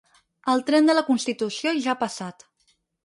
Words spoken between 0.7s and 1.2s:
de la